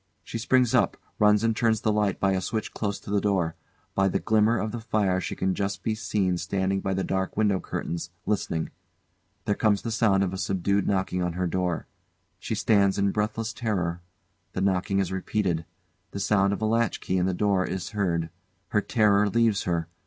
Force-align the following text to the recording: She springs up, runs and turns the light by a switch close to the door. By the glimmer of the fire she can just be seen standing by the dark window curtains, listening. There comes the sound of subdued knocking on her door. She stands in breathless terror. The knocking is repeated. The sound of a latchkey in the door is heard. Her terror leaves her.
She 0.23 0.39
springs 0.39 0.73
up, 0.73 0.97
runs 1.19 1.43
and 1.43 1.55
turns 1.55 1.81
the 1.81 1.91
light 1.93 2.19
by 2.19 2.31
a 2.31 2.41
switch 2.41 2.73
close 2.73 2.99
to 3.01 3.11
the 3.11 3.21
door. 3.21 3.55
By 3.93 4.07
the 4.07 4.17
glimmer 4.17 4.57
of 4.57 4.71
the 4.71 4.79
fire 4.79 5.21
she 5.21 5.35
can 5.35 5.53
just 5.53 5.83
be 5.83 5.93
seen 5.93 6.39
standing 6.39 6.81
by 6.81 6.95
the 6.95 7.03
dark 7.03 7.37
window 7.37 7.59
curtains, 7.59 8.09
listening. 8.25 8.71
There 9.45 9.53
comes 9.53 9.83
the 9.83 9.91
sound 9.91 10.23
of 10.23 10.39
subdued 10.39 10.87
knocking 10.87 11.21
on 11.21 11.33
her 11.33 11.45
door. 11.45 11.85
She 12.39 12.55
stands 12.55 12.97
in 12.97 13.11
breathless 13.11 13.53
terror. 13.53 14.01
The 14.53 14.61
knocking 14.61 14.97
is 14.97 15.11
repeated. 15.11 15.65
The 16.09 16.19
sound 16.19 16.51
of 16.51 16.63
a 16.63 16.65
latchkey 16.65 17.17
in 17.19 17.27
the 17.27 17.35
door 17.35 17.63
is 17.63 17.91
heard. 17.91 18.31
Her 18.69 18.81
terror 18.81 19.29
leaves 19.29 19.65
her. 19.65 19.87